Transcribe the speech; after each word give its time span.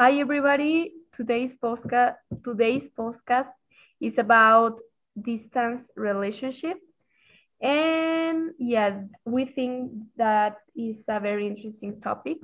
Hi, 0.00 0.16
everybody. 0.16 0.94
Today's 1.12 1.52
podcast, 1.62 2.16
today's 2.42 2.88
podcast 2.98 3.52
is 4.00 4.16
about 4.16 4.80
distance 5.12 5.90
relationship. 5.94 6.78
And 7.60 8.52
yeah, 8.58 9.02
we 9.26 9.44
think 9.44 9.92
that 10.16 10.56
is 10.74 11.04
a 11.06 11.20
very 11.20 11.46
interesting 11.46 12.00
topic. 12.00 12.38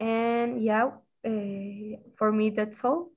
And 0.00 0.64
yeah, 0.64 0.96
uh, 1.22 2.00
for 2.16 2.32
me, 2.32 2.48
that's 2.48 2.82
all. 2.82 3.10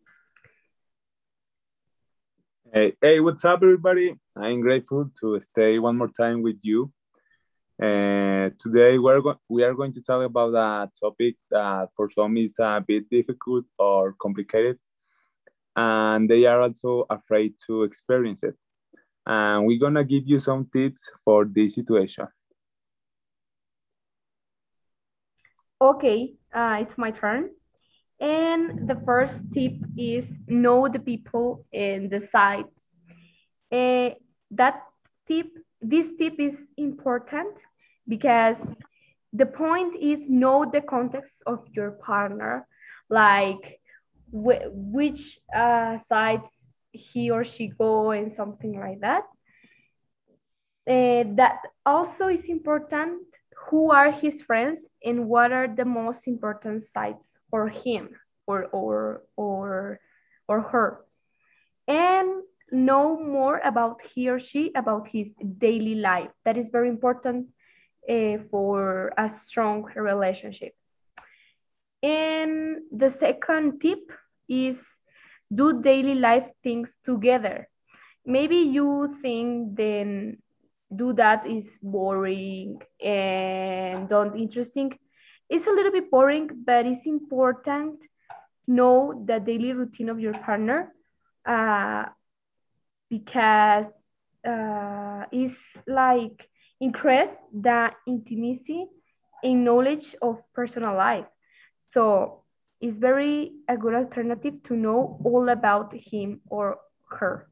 Hey, 2.74 2.98
hey, 3.00 3.22
what's 3.22 3.46
up, 3.46 3.64
everybody? 3.64 4.20
I'm 4.36 4.60
grateful 4.60 5.10
to 5.22 5.40
stay 5.40 5.80
one 5.80 5.98
more 5.98 6.12
time 6.12 6.42
with 6.42 6.60
you. 6.64 6.92
Uh, 7.84 8.50
today, 8.60 8.98
we're 8.98 9.20
go 9.20 9.36
we 9.50 9.62
are 9.62 9.74
going 9.74 9.92
to 9.92 10.02
talk 10.02 10.24
about 10.24 10.54
a 10.56 10.90
topic 10.98 11.36
that 11.52 11.90
for 11.98 12.10
some 12.10 12.38
is 12.38 12.56
a 12.58 12.80
bit 12.80 13.10
difficult 13.10 13.66
or 13.78 14.16
complicated, 14.22 14.80
and 15.76 16.30
they 16.30 16.46
are 16.46 16.62
also 16.62 17.06
afraid 17.10 17.54
to 17.68 17.84
experience 17.84 18.42
it. 18.42 18.56
And 19.26 19.66
we're 19.66 19.82
gonna 19.82 20.06
give 20.06 20.24
you 20.26 20.40
some 20.40 20.70
tips 20.72 21.12
for 21.26 21.44
this 21.44 21.76
situation. 21.76 22.28
Okay, 25.82 26.36
uh, 26.54 26.78
it's 26.80 26.98
my 26.98 27.12
turn. 27.12 27.50
And 28.18 28.88
the 28.88 28.96
first 29.04 29.52
tip 29.54 29.74
is 29.98 30.26
know 30.48 30.88
the 30.88 31.00
people 31.00 31.66
and 31.74 32.10
the 32.10 32.22
sites. 32.22 32.80
Uh, 33.70 34.12
that 34.52 34.84
tip, 35.28 35.48
this 35.82 36.08
tip 36.18 36.40
is 36.40 36.56
important 36.78 37.60
because 38.08 38.76
the 39.32 39.46
point 39.46 39.96
is 39.96 40.30
know 40.30 40.66
the 40.72 40.82
context 40.82 41.42
of 41.46 41.66
your 41.74 41.92
partner, 41.92 42.68
like 43.10 43.80
wh 44.32 44.62
which 44.72 45.40
uh, 45.54 45.98
sites 46.08 46.70
he 46.92 47.32
or 47.32 47.44
she 47.44 47.68
go 47.68 48.12
and 48.12 48.32
something 48.32 48.80
like 48.80 49.00
that. 49.02 49.24
Uh, 50.86 51.24
that 51.36 51.62
also 51.86 52.28
is 52.28 52.50
important 52.50 53.22
who 53.70 53.92
are 53.92 54.12
his 54.12 54.42
friends 54.42 54.82
and 55.04 55.28
what 55.30 55.52
are 55.52 55.68
the 55.68 55.86
most 55.86 56.28
important 56.28 56.84
sites 56.84 57.38
for 57.50 57.70
him 57.70 58.10
or 58.48 58.66
or 58.66 59.22
or 59.38 60.00
or 60.48 60.62
her 60.62 61.06
and 61.88 62.44
know 62.72 63.18
more 63.20 63.62
about 63.64 64.02
he 64.02 64.30
or 64.30 64.40
she 64.40 64.72
about 64.76 65.08
his 65.08 65.32
daily 65.58 65.96
life 65.96 66.32
that 66.44 66.58
is 66.58 66.70
very 66.70 66.90
important 66.90 67.48
uh, 68.10 68.38
for 68.50 69.14
a 69.18 69.30
strong 69.30 69.84
relationship. 69.96 70.74
And 72.02 72.82
the 72.92 73.10
second 73.10 73.80
tip 73.80 74.12
is 74.50 74.78
do 75.54 75.82
daily 75.82 76.16
life 76.16 76.50
things 76.62 76.96
together. 77.04 77.70
Maybe 78.26 78.58
you 78.58 79.18
think 79.22 79.76
then 79.78 80.38
do 80.94 81.14
that 81.14 81.48
is 81.48 81.78
boring 81.82 82.82
and 83.04 84.10
don't 84.10 84.36
interesting. 84.38 84.98
It's 85.50 85.68
a 85.68 85.72
little 85.72 85.92
bit 85.92 86.10
boring 86.12 86.50
but 86.66 86.86
it's 86.86 87.06
important 87.06 88.06
know 88.68 89.24
the 89.26 89.40
daily 89.40 89.74
routine 89.74 90.10
of 90.10 90.20
your 90.20 90.34
partner 90.34 90.94
uh, 91.46 92.06
because 93.10 93.88
uh, 94.48 95.26
it's 95.32 95.60
like 95.88 96.50
increase 96.80 97.44
the 97.54 97.92
intimacy 98.08 98.88
and 99.44 99.64
knowledge 99.64 100.16
of 100.22 100.42
personal 100.54 100.96
life 100.96 101.26
so 101.94 102.44
it's 102.82 102.98
very 102.98 103.54
a 103.68 103.78
good 103.78 103.94
alternative 103.94 104.62
to 104.64 104.76
know 104.76 105.20
all 105.24 105.50
about 105.50 105.94
him 105.94 106.42
or 106.50 106.78
her 107.10 107.48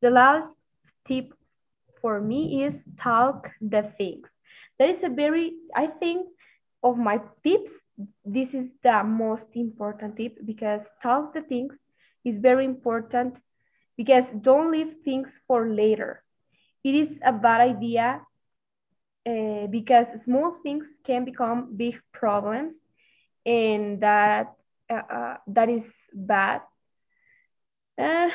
the 0.00 0.10
last 0.10 0.56
tip 1.04 1.32
for 2.00 2.20
me 2.20 2.64
is 2.64 2.86
talk 2.96 3.50
the 3.60 3.82
things. 3.82 4.28
That 4.78 4.90
is 4.90 5.02
a 5.02 5.08
very, 5.08 5.54
I 5.74 5.86
think, 5.86 6.28
of 6.82 6.96
my 6.96 7.20
tips, 7.42 7.72
this 8.24 8.54
is 8.54 8.70
the 8.82 9.02
most 9.02 9.48
important 9.54 10.16
tip 10.16 10.38
because 10.44 10.88
talk 11.02 11.34
the 11.34 11.42
things 11.42 11.76
is 12.24 12.38
very 12.38 12.64
important 12.64 13.40
because 13.96 14.30
don't 14.30 14.70
leave 14.70 14.94
things 15.04 15.40
for 15.46 15.68
later. 15.68 16.22
It 16.84 16.94
is 16.94 17.18
a 17.24 17.32
bad 17.32 17.60
idea 17.60 18.20
uh, 19.26 19.66
because 19.66 20.06
small 20.24 20.56
things 20.62 20.86
can 21.04 21.24
become 21.24 21.76
big 21.76 22.00
problems 22.12 22.74
and 23.44 24.00
that 24.00 24.52
uh, 24.90 25.02
uh, 25.12 25.36
that 25.46 25.68
is 25.68 25.84
bad. 26.14 26.62
Uh, 27.98 28.30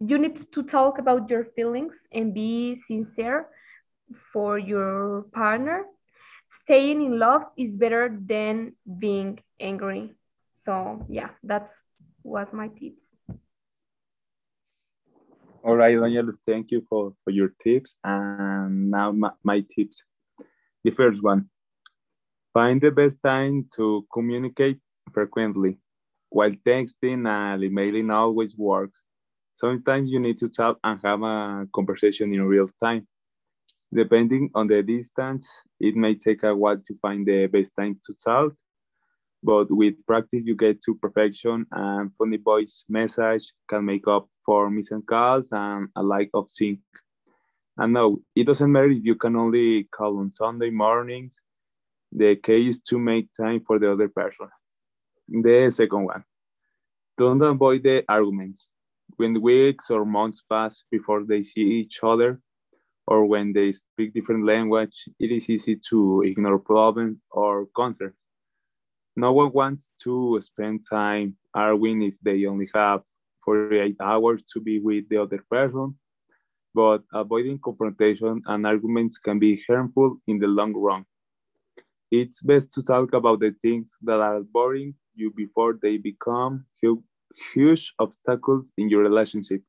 you 0.00 0.18
need 0.18 0.52
to 0.52 0.62
talk 0.62 0.98
about 0.98 1.28
your 1.30 1.44
feelings 1.44 1.94
and 2.12 2.34
be 2.34 2.74
sincere 2.74 3.48
for 4.32 4.58
your 4.58 5.22
partner. 5.32 5.84
Staying 6.64 7.02
in 7.02 7.18
love 7.18 7.44
is 7.56 7.76
better 7.76 8.16
than 8.26 8.74
being 8.98 9.38
angry. 9.60 10.12
So 10.64 11.04
yeah, 11.08 11.30
that's 11.42 11.72
was 12.22 12.48
my 12.52 12.68
tips. 12.68 13.02
All 15.64 15.76
right, 15.76 15.98
Daniel, 15.98 16.30
thank 16.46 16.70
you 16.70 16.84
for, 16.88 17.14
for 17.24 17.30
your 17.30 17.52
tips. 17.62 17.96
And 18.04 18.90
now 18.90 19.12
my, 19.12 19.30
my 19.44 19.64
tips. 19.74 20.02
The 20.84 20.90
first 20.90 21.22
one, 21.22 21.48
find 22.52 22.80
the 22.80 22.90
best 22.90 23.22
time 23.22 23.68
to 23.76 24.06
communicate 24.12 24.78
frequently. 25.12 25.78
While 26.30 26.52
texting 26.66 27.28
and 27.28 27.62
emailing 27.62 28.10
always 28.10 28.56
works, 28.56 29.00
Sometimes 29.56 30.10
you 30.10 30.18
need 30.18 30.38
to 30.40 30.48
talk 30.48 30.78
and 30.82 30.98
have 31.04 31.22
a 31.22 31.68
conversation 31.74 32.34
in 32.34 32.42
real 32.42 32.68
time. 32.82 33.06
Depending 33.94 34.50
on 34.54 34.66
the 34.66 34.82
distance, 34.82 35.46
it 35.78 35.94
may 35.94 36.14
take 36.16 36.42
a 36.42 36.54
while 36.54 36.78
to 36.78 36.94
find 37.02 37.26
the 37.26 37.46
best 37.46 37.72
time 37.78 38.00
to 38.06 38.14
talk, 38.14 38.54
but 39.42 39.70
with 39.70 39.94
practice, 40.06 40.44
you 40.44 40.54
get 40.54 40.82
to 40.82 40.94
perfection 40.94 41.66
and 41.72 42.10
funny 42.16 42.36
voice 42.36 42.84
message 42.88 43.52
can 43.68 43.84
make 43.84 44.06
up 44.06 44.28
for 44.44 44.70
missing 44.70 45.02
calls 45.02 45.48
and 45.52 45.88
a 45.96 46.02
lack 46.02 46.28
of 46.34 46.48
sync. 46.48 46.78
And 47.76 47.92
no, 47.92 48.20
it 48.36 48.46
doesn't 48.46 48.70
matter 48.70 48.90
if 48.90 49.04
you 49.04 49.14
can 49.14 49.36
only 49.36 49.84
call 49.84 50.18
on 50.18 50.30
Sunday 50.30 50.70
mornings. 50.70 51.40
The 52.12 52.36
key 52.36 52.68
is 52.68 52.80
to 52.82 52.98
make 52.98 53.32
time 53.34 53.62
for 53.66 53.78
the 53.78 53.92
other 53.92 54.08
person. 54.08 54.48
The 55.28 55.70
second 55.70 56.04
one, 56.04 56.24
don't 57.16 57.42
avoid 57.42 57.82
the 57.82 58.04
arguments 58.08 58.68
when 59.16 59.40
weeks 59.40 59.90
or 59.90 60.04
months 60.04 60.42
pass 60.48 60.84
before 60.90 61.24
they 61.24 61.42
see 61.42 61.60
each 61.60 62.00
other, 62.02 62.40
or 63.06 63.24
when 63.26 63.52
they 63.52 63.72
speak 63.72 64.14
different 64.14 64.46
language, 64.46 65.08
it 65.18 65.30
is 65.30 65.50
easy 65.50 65.76
to 65.90 66.22
ignore 66.22 66.58
problems 66.58 67.18
or 67.30 67.66
concerns. 67.74 68.14
No 69.16 69.32
one 69.32 69.52
wants 69.52 69.92
to 70.04 70.38
spend 70.40 70.84
time 70.88 71.36
arguing 71.54 72.02
if 72.02 72.14
they 72.22 72.46
only 72.46 72.68
have 72.74 73.02
48 73.44 73.96
hours 74.00 74.42
to 74.52 74.60
be 74.60 74.78
with 74.78 75.08
the 75.08 75.20
other 75.20 75.44
person, 75.50 75.94
but 76.74 77.02
avoiding 77.12 77.58
confrontation 77.58 78.42
and 78.46 78.66
arguments 78.66 79.18
can 79.18 79.38
be 79.38 79.62
harmful 79.68 80.18
in 80.26 80.38
the 80.38 80.46
long 80.46 80.72
run. 80.74 81.04
It's 82.10 82.42
best 82.42 82.72
to 82.72 82.82
talk 82.82 83.12
about 83.14 83.40
the 83.40 83.54
things 83.60 83.96
that 84.02 84.20
are 84.20 84.40
boring 84.40 84.94
you 85.14 85.32
before 85.34 85.78
they 85.82 85.98
become 85.98 86.64
huge 87.52 87.94
obstacles 87.98 88.72
in 88.78 88.88
your 88.88 89.02
relationship, 89.02 89.62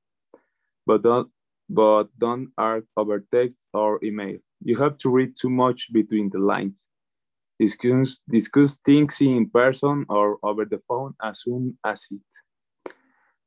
but 0.85 1.03
don't 1.03 1.29
but 1.69 2.05
don't 2.19 2.51
argue 2.57 2.87
over 2.97 3.25
text 3.31 3.67
or 3.73 3.99
email. 4.03 4.37
You 4.61 4.77
have 4.77 4.97
to 4.99 5.09
read 5.09 5.35
too 5.39 5.49
much 5.49 5.91
between 5.91 6.29
the 6.29 6.39
lines. 6.39 6.85
Discuss, 7.59 8.22
discuss 8.28 8.78
things 8.86 9.22
in 9.22 9.50
person 9.50 10.06
or 10.09 10.38
over 10.44 10.66
the 10.66 10.82
phone 10.88 11.14
as 11.22 11.41
soon 11.41 11.78
as 11.85 12.05
it. 12.11 12.94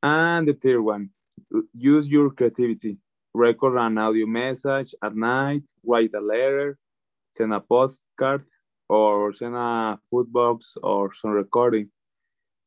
And 0.03 0.47
the 0.49 0.55
third 0.55 0.81
one, 0.81 1.11
use 1.75 2.07
your 2.09 2.31
creativity. 2.31 2.99
Record 3.35 3.77
an 3.77 3.99
audio 3.99 4.27
message 4.27 4.95
at 5.03 5.15
night, 5.15 5.63
write 5.85 6.15
a 6.15 6.21
letter, 6.21 6.79
send 7.37 7.53
a 7.53 7.61
postcard, 7.61 8.45
or 8.89 9.33
send 9.33 9.55
a 9.57 9.99
food 10.11 10.33
box 10.33 10.77
or 10.83 11.13
some 11.13 11.33
recording. 11.33 11.91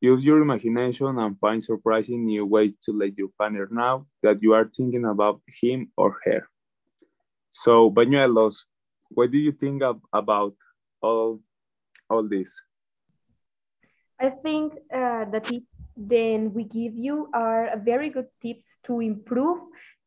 Use 0.00 0.24
your 0.24 0.40
imagination 0.40 1.18
and 1.18 1.38
find 1.40 1.62
surprising 1.62 2.24
new 2.24 2.46
ways 2.46 2.72
to 2.82 2.92
let 2.92 3.18
your 3.18 3.28
partner 3.36 3.68
know 3.70 4.06
that 4.22 4.42
you 4.42 4.54
are 4.54 4.64
thinking 4.64 5.04
about 5.04 5.40
him 5.60 5.90
or 5.96 6.16
her. 6.24 6.48
So, 7.50 7.90
Bañuelos, 7.90 8.64
what 9.08 9.30
do 9.30 9.38
you 9.38 9.52
think 9.52 9.82
of, 9.82 10.00
about 10.12 10.54
all, 11.02 11.40
all 12.08 12.28
this? 12.28 12.50
I 14.20 14.28
think 14.28 14.74
uh, 14.92 15.24
the 15.24 15.40
tips 15.40 15.88
then 15.96 16.52
we 16.52 16.64
give 16.64 16.94
you 16.94 17.28
are 17.32 17.72
very 17.82 18.10
good 18.10 18.28
tips 18.42 18.66
to 18.84 19.00
improve, 19.00 19.58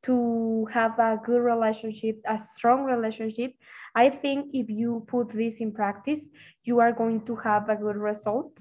to 0.04 0.68
have 0.72 1.00
a 1.00 1.20
good 1.24 1.42
relationship, 1.42 2.20
a 2.28 2.38
strong 2.38 2.84
relationship. 2.84 3.54
I 3.96 4.10
think 4.10 4.50
if 4.54 4.70
you 4.70 5.06
put 5.08 5.34
this 5.34 5.60
in 5.62 5.72
practice, 5.72 6.22
you 6.64 6.80
are 6.80 6.92
going 6.92 7.26
to 7.26 7.36
have 7.38 7.70
a 7.70 7.76
good 7.76 7.96
result. 7.96 8.58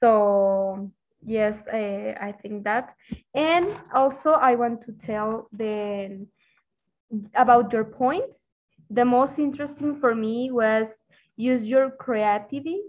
So 0.00 0.90
yes, 1.24 1.58
I, 1.72 2.16
I 2.20 2.32
think 2.32 2.64
that. 2.64 2.94
And 3.34 3.72
also 3.94 4.32
I 4.32 4.54
want 4.54 4.82
to 4.82 4.92
tell 4.92 5.48
the 5.52 6.26
about 7.34 7.72
your 7.72 7.84
points. 7.84 8.46
The 8.88 9.04
most 9.04 9.38
interesting 9.38 10.00
for 10.00 10.14
me 10.14 10.50
was 10.50 10.88
use 11.40 11.64
your 11.64 11.90
creativity, 11.90 12.82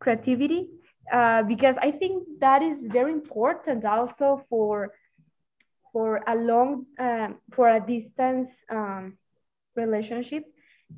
creativity, 0.00 0.68
uh, 1.12 1.42
because 1.44 1.76
I 1.80 1.90
think 1.90 2.24
that 2.40 2.62
is 2.62 2.84
very 2.84 3.12
important 3.12 3.84
also 3.84 4.44
for 4.48 4.92
for 5.92 6.20
a 6.26 6.34
long 6.34 6.86
um, 6.98 7.38
for 7.52 7.68
a 7.68 7.80
distance 7.80 8.50
um, 8.68 9.16
relationship 9.76 10.44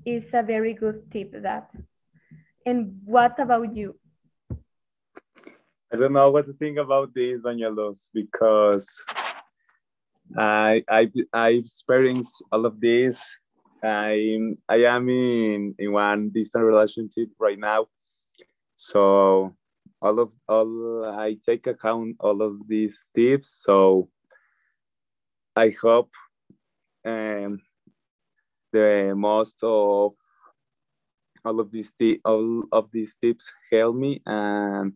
is 0.04 0.24
a 0.32 0.42
very 0.42 0.72
good 0.72 1.10
tip 1.12 1.30
that. 1.42 1.70
And 2.64 3.00
what 3.04 3.38
about 3.38 3.76
you? 3.76 3.96
I 5.92 5.96
don't 5.96 6.12
know 6.12 6.30
what 6.30 6.46
to 6.46 6.52
think 6.54 6.78
about 6.78 7.14
this, 7.14 7.40
Bañuelos, 7.40 8.08
because 8.12 8.88
I 10.36 10.82
I 10.88 11.10
I 11.32 11.48
experienced 11.50 12.42
all 12.50 12.66
of 12.66 12.80
this. 12.80 13.22
I 13.82 14.38
I 14.68 14.84
am 14.84 15.08
in 15.08 15.74
in 15.78 15.92
one 15.92 16.30
distant 16.30 16.64
relationship 16.64 17.28
right 17.38 17.58
now, 17.58 17.86
so 18.74 19.54
all 20.00 20.18
of 20.18 20.32
all 20.48 21.04
I 21.04 21.36
take 21.44 21.66
account 21.66 22.16
all 22.20 22.42
of 22.42 22.66
these 22.68 23.08
tips. 23.14 23.62
So 23.62 24.08
I 25.54 25.70
hope 25.80 26.10
um, 27.04 27.60
the 28.72 29.14
most 29.16 29.58
of 29.62 30.14
all 31.44 31.60
of 31.60 31.70
these 31.70 31.92
all 32.24 32.64
of 32.72 32.90
these 32.92 33.16
tips 33.16 33.52
help 33.70 33.96
me 33.96 34.20
and 34.26 34.92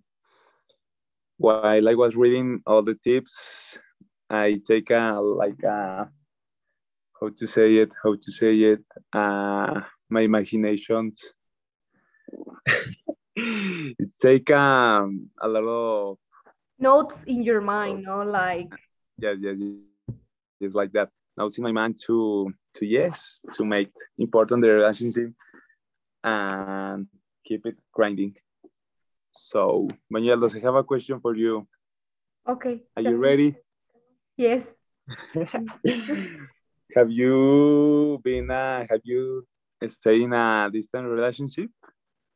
while 1.41 1.89
I 1.89 1.95
was 1.95 2.15
reading 2.17 2.61
all 2.67 2.83
the 2.83 2.97
tips, 3.03 3.79
I 4.29 4.61
take 4.69 4.91
a 4.91 5.19
like 5.23 5.63
a 5.63 6.11
how 7.21 7.29
to 7.29 7.47
say 7.47 7.77
it, 7.77 7.91
how 8.03 8.15
to 8.15 8.33
say 8.33 8.57
it, 8.57 8.85
uh, 9.13 9.81
my 10.09 10.23
imagination. 10.23 11.13
it's 13.37 14.19
take 14.19 14.51
um, 14.51 15.29
a 15.41 15.49
lot 15.49 15.65
of 15.65 16.19
notes 16.79 17.25
in 17.25 17.43
your 17.43 17.61
mind, 17.61 18.05
no, 18.05 18.23
like 18.23 18.73
yes, 19.19 19.37
yes, 19.41 19.57
yes, 20.61 20.75
like 20.75 20.93
that. 20.93 21.11
Notes 21.37 21.59
in 21.59 21.65
my 21.65 21.73
mind 21.73 21.99
to 22.07 22.53
to 22.75 22.87
yes 22.87 23.45
to 23.53 23.65
make 23.65 23.93
important 24.19 24.63
the 24.63 24.69
relationship 24.69 25.33
and 26.25 27.07
keep 27.45 27.67
it 27.67 27.77
grinding. 27.93 28.35
So, 29.33 29.89
Manuel, 30.11 30.41
does 30.41 30.57
I 30.57 30.61
have 30.61 30.75
a 30.75 30.85
question 30.85 31.21
for 31.21 31.37
you. 31.37 31.67
Okay. 32.49 32.83
Are 32.97 33.03
you 33.03 33.17
ready? 33.17 33.57
Yes. 34.37 34.65
have 36.95 37.11
you 37.11 38.21
been, 38.25 38.51
uh, 38.51 38.87
have 38.89 39.01
you 39.05 39.47
stayed 39.89 40.23
in 40.23 40.33
a 40.33 40.71
distant 40.73 41.07
relationship? 41.07 41.71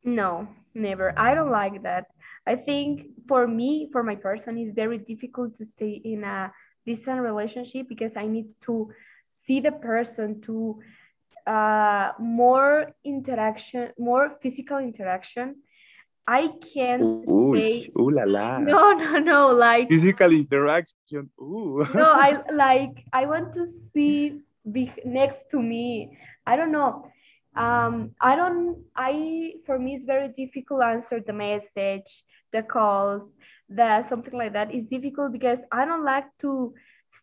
No, 0.04 0.48
never. 0.74 1.18
I 1.18 1.34
don't 1.34 1.50
like 1.50 1.82
that. 1.82 2.06
I 2.46 2.56
think 2.56 3.06
for 3.26 3.46
me, 3.46 3.88
for 3.92 4.02
my 4.02 4.16
person, 4.16 4.58
it's 4.58 4.74
very 4.74 4.98
difficult 4.98 5.56
to 5.56 5.64
stay 5.64 6.00
in 6.04 6.24
a 6.24 6.52
distant 6.84 7.20
relationship 7.20 7.88
because 7.88 8.16
I 8.16 8.26
need 8.26 8.48
to 8.62 8.90
see 9.46 9.60
the 9.60 9.72
person 9.72 10.40
to 10.42 10.80
uh, 11.46 12.12
more 12.18 12.92
interaction, 13.04 13.92
more 13.98 14.36
physical 14.40 14.78
interaction 14.78 15.56
I 16.26 16.48
can't 16.72 17.02
ooh, 17.28 17.54
say. 17.54 17.90
Ooh 17.98 18.10
la 18.10 18.24
la. 18.24 18.58
No, 18.60 18.92
no, 18.92 19.18
no. 19.18 19.48
Like 19.52 19.88
physical 19.88 20.32
interaction. 20.32 21.30
Ooh. 21.38 21.86
no, 21.94 22.10
I 22.10 22.40
like. 22.52 23.04
I 23.12 23.26
want 23.26 23.52
to 23.54 23.66
see 23.66 24.40
be 24.70 24.92
next 25.04 25.50
to 25.50 25.62
me. 25.62 26.18
I 26.46 26.56
don't 26.56 26.72
know. 26.72 27.10
Um, 27.56 28.12
I 28.20 28.34
don't. 28.34 28.84
I 28.96 29.54
for 29.64 29.78
me 29.78 29.94
it's 29.94 30.04
very 30.04 30.28
difficult 30.28 30.82
answer 30.82 31.20
the 31.20 31.32
message, 31.32 32.24
the 32.52 32.62
calls, 32.62 33.32
the 33.68 34.02
something 34.08 34.36
like 34.36 34.52
that. 34.54 34.74
It's 34.74 34.88
difficult 34.88 35.32
because 35.32 35.60
I 35.70 35.84
don't 35.84 36.04
like 36.04 36.26
to 36.40 36.74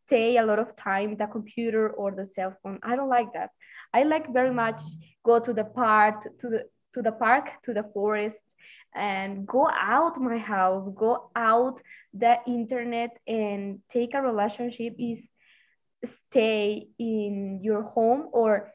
stay 0.05 0.37
a 0.37 0.45
lot 0.45 0.59
of 0.59 0.75
time 0.75 1.17
the 1.17 1.27
computer 1.27 1.89
or 1.89 2.11
the 2.11 2.25
cell 2.25 2.55
phone. 2.63 2.79
I 2.83 2.95
don't 2.95 3.09
like 3.09 3.33
that. 3.33 3.49
I 3.93 4.03
like 4.03 4.31
very 4.31 4.53
much 4.53 4.81
go 5.25 5.39
to 5.39 5.53
the 5.53 5.65
park 5.65 6.23
to 6.39 6.49
the 6.49 6.63
to 6.93 7.01
the 7.01 7.11
park 7.11 7.49
to 7.63 7.73
the 7.73 7.83
forest 7.93 8.55
and 8.93 9.47
go 9.47 9.69
out 9.69 10.19
my 10.19 10.37
house 10.37 10.89
go 10.95 11.29
out 11.35 11.81
the 12.13 12.37
internet 12.45 13.17
and 13.25 13.79
take 13.89 14.13
a 14.13 14.21
relationship 14.21 14.93
is 14.99 15.29
stay 16.03 16.87
in 16.97 17.59
your 17.61 17.83
home 17.83 18.27
or 18.31 18.71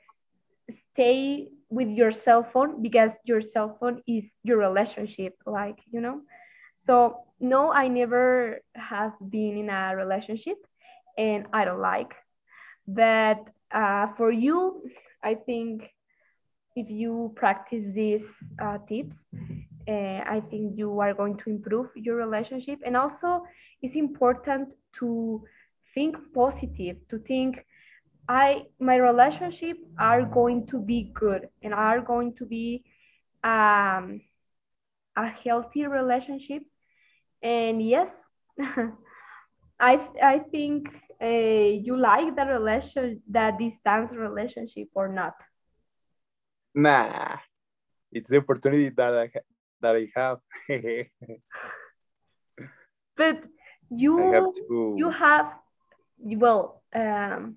stay 0.92 1.48
with 1.68 1.88
your 1.88 2.10
cell 2.10 2.42
phone 2.42 2.82
because 2.82 3.12
your 3.24 3.40
cell 3.40 3.76
phone 3.78 4.02
is 4.06 4.24
your 4.44 4.58
relationship 4.58 5.34
like 5.46 5.78
you 5.90 6.00
know 6.00 6.20
so 6.84 7.24
no 7.40 7.72
i 7.72 7.88
never 7.88 8.60
have 8.74 9.12
been 9.28 9.56
in 9.56 9.70
a 9.70 9.94
relationship 9.96 10.56
and 11.18 11.46
i 11.52 11.64
don't 11.64 11.80
like 11.80 12.14
but 12.86 13.40
uh, 13.72 14.06
for 14.16 14.30
you 14.30 14.82
i 15.22 15.34
think 15.34 15.90
if 16.76 16.88
you 16.90 17.32
practice 17.34 17.84
these 17.92 18.28
uh, 18.62 18.78
tips 18.86 19.28
uh, 19.88 20.22
I 20.26 20.42
think 20.50 20.76
you 20.76 20.98
are 21.00 21.14
going 21.14 21.36
to 21.38 21.50
improve 21.50 21.90
your 21.94 22.16
relationship. 22.16 22.80
And 22.84 22.96
also, 22.96 23.42
it's 23.82 23.94
important 23.94 24.74
to 24.98 25.44
think 25.96 26.16
positive, 26.34 26.96
to 27.08 27.18
think, 27.18 27.64
I 28.28 28.66
my 28.78 28.96
relationship 28.96 29.78
are 29.98 30.22
going 30.22 30.66
to 30.66 30.78
be 30.78 31.10
good 31.14 31.48
and 31.62 31.72
are 31.72 32.00
going 32.00 32.34
to 32.36 32.44
be 32.44 32.84
um, 33.42 34.20
a 35.16 35.26
healthy 35.26 35.86
relationship. 35.86 36.62
And 37.42 37.80
yes, 37.80 38.12
I 39.80 39.94
I 40.22 40.38
think 40.52 40.92
uh, 41.22 41.72
you 41.86 41.96
like 41.96 42.36
the 42.36 42.44
relation 42.44 43.22
that 43.30 43.58
distance 43.58 44.12
relationship 44.12 44.88
or 44.92 45.08
not. 45.08 45.34
Nah, 46.74 47.38
it's 48.12 48.28
the 48.28 48.38
opportunity 48.44 48.90
that 48.90 49.14
I 49.14 49.30
that 49.80 49.96
I 49.96 50.12
have. 50.18 50.38
but 53.16 53.44
you 53.88 54.18
have 54.32 54.52
to... 54.54 54.94
you 54.98 55.10
have 55.10 55.54
well 56.18 56.82
um, 56.94 57.56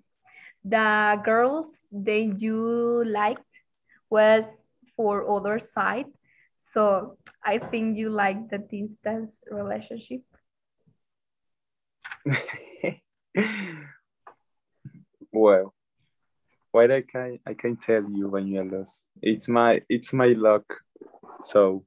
the 0.64 1.22
girls 1.24 1.68
that 1.92 2.36
you 2.40 3.04
liked 3.06 3.44
was 4.10 4.44
for 4.96 5.30
other 5.30 5.60
side 5.60 6.06
so 6.74 7.18
i 7.44 7.58
think 7.58 7.98
you 7.98 8.10
like 8.10 8.50
the 8.50 8.58
distance 8.58 9.32
relationship 9.50 10.22
well 15.32 15.74
what 16.72 16.92
i 16.92 17.02
can 17.02 17.40
i 17.48 17.54
can 17.54 17.78
tell 17.78 18.04
you 18.10 18.28
Bañuelos 18.30 19.00
it's 19.22 19.48
my 19.48 19.82
it's 19.90 20.12
my 20.14 20.34
luck 20.38 20.66
so 21.44 21.86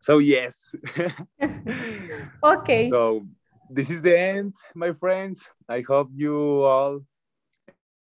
so 0.00 0.18
yes. 0.18 0.74
okay. 2.42 2.90
So 2.90 3.26
this 3.70 3.90
is 3.90 4.02
the 4.02 4.18
end, 4.18 4.54
my 4.74 4.92
friends. 4.92 5.48
I 5.68 5.82
hope 5.82 6.10
you 6.14 6.62
all 6.64 7.00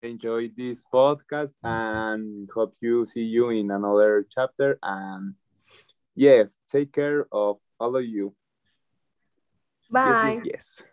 enjoyed 0.04 0.52
this 0.58 0.84
podcast 0.94 1.52
and 1.64 2.50
hope 2.54 2.74
you 2.82 3.06
see 3.06 3.24
you 3.24 3.50
in 3.50 3.72
another 3.72 4.26
chapter. 4.30 4.78
And 4.84 5.36
yes, 6.16 6.58
take 6.70 6.92
care 6.94 7.28
of 7.32 7.58
all 7.80 7.96
of 7.96 8.06
you. 8.06 8.36
Bye. 9.90 10.42
Yes. 10.44 10.46
yes, 10.46 10.82
yes. 10.82 10.93